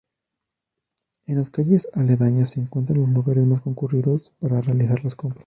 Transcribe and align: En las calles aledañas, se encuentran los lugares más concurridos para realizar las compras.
En 1.27 1.37
las 1.37 1.51
calles 1.51 1.87
aledañas, 1.93 2.49
se 2.49 2.59
encuentran 2.59 3.01
los 3.01 3.09
lugares 3.09 3.45
más 3.45 3.61
concurridos 3.61 4.31
para 4.39 4.59
realizar 4.59 5.03
las 5.03 5.13
compras. 5.13 5.39